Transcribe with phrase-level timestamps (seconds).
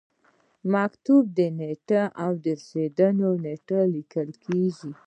[0.03, 0.03] د
[0.73, 1.25] مکتوب
[1.57, 3.07] نیټه او رسیدو
[3.43, 4.91] نیټه لیکل کیږي.